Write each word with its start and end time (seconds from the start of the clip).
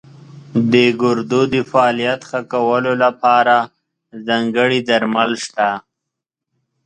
د 0.71 0.73
ګردو 1.01 1.41
د 1.53 1.55
فعالیت 1.71 2.21
ښه 2.29 2.41
کولو 2.53 2.93
لپاره 3.03 3.55
ځانګړي 4.27 4.79
درمل 4.89 5.31
شته. 5.45 5.69